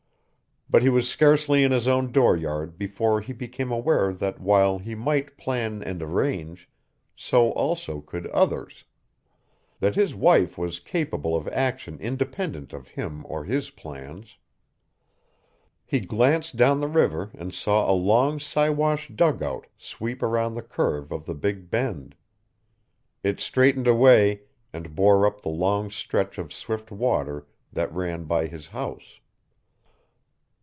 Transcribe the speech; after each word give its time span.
But 0.73 0.83
he 0.83 0.89
was 0.89 1.09
scarcely 1.09 1.65
in 1.65 1.73
his 1.73 1.85
own 1.85 2.13
dooryard 2.13 2.77
before 2.77 3.19
he 3.19 3.33
became 3.33 3.73
aware 3.73 4.13
that 4.13 4.39
while 4.39 4.79
he 4.79 4.95
might 4.95 5.35
plan 5.35 5.83
and 5.83 6.01
arrange, 6.01 6.69
so 7.13 7.51
also 7.51 7.99
could 7.99 8.25
others; 8.27 8.85
that 9.81 9.95
his 9.95 10.15
wife 10.15 10.57
was 10.57 10.79
capable 10.79 11.35
of 11.35 11.45
action 11.49 11.99
independent 11.99 12.71
of 12.71 12.87
him 12.87 13.25
or 13.27 13.43
his 13.43 13.69
plans. 13.69 14.37
He 15.85 15.99
glanced 15.99 16.55
down 16.55 16.79
the 16.79 16.87
river 16.87 17.31
and 17.37 17.53
saw 17.53 17.91
a 17.91 17.91
long 17.91 18.39
Siwash 18.39 19.09
dugout 19.09 19.67
sweep 19.77 20.23
around 20.23 20.53
the 20.53 20.61
curve 20.63 21.11
of 21.11 21.25
the 21.25 21.35
Big 21.35 21.69
Bend. 21.69 22.15
It 23.25 23.41
straightened 23.41 23.87
away 23.87 24.43
and 24.71 24.95
bore 24.95 25.25
up 25.27 25.41
the 25.41 25.49
long 25.49 25.89
stretch 25.91 26.37
of 26.37 26.53
swift 26.53 26.93
water 26.93 27.45
that 27.73 27.93
ran 27.93 28.23
by 28.23 28.47
his 28.47 28.67
house. 28.67 29.17